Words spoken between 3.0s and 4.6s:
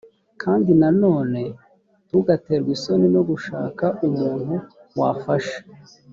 no gushaka umuntu